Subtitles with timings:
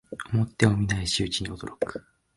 [0.33, 2.03] 思ってもみない仕打ちに驚く